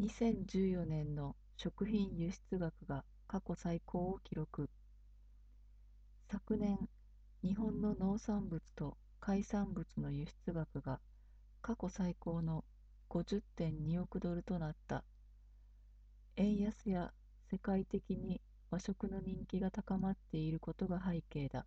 [0.00, 4.70] 2014年の食品輸出額が過去最高を記録。
[6.30, 6.88] 昨年
[7.42, 11.00] 日本の農産物と海産物の輸出額が
[11.60, 12.64] 過去最高の
[13.10, 15.04] 50.2億ドルとなった。
[16.36, 17.12] 円安や
[17.50, 18.40] 世界的に
[18.70, 21.66] 和食の人気が高まっていることが背景だ。